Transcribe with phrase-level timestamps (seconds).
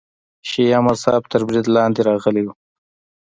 [0.49, 2.49] شیعه مذهب تر برید لاندې راغلی و.